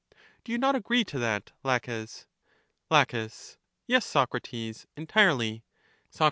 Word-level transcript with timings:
Do 0.43 0.51
you 0.51 0.57
not 0.57 0.73
agree 0.75 1.03
to 1.03 1.19
that. 1.19 1.51
Laches? 1.63 2.25
La, 2.89 3.05
Yes, 3.85 4.03
Socrates, 4.03 4.87
entirely. 4.97 5.63
Soc. 6.09 6.19